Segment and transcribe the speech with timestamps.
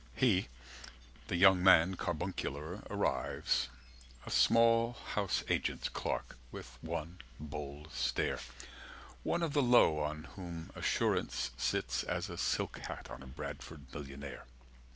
[0.17, 0.47] 230 He,
[1.27, 3.69] the young man carbuncular, arrives,
[4.25, 8.39] A small house agent's clerk, with one bold stare,
[9.21, 13.93] One of the low on whom assurance sits As a silk hat on a Bradford
[13.93, 14.45] millionaire.